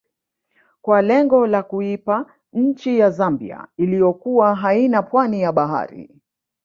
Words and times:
Kwa 0.81 1.01
lengo 1.01 1.47
la 1.47 1.63
kuipa 1.63 2.25
nchi 2.53 2.99
ya 2.99 3.09
Zambia 3.09 3.67
iliyokuwa 3.77 4.55
haina 4.55 5.01
pwani 5.01 5.41
ya 5.41 5.51
bahari 5.51 6.09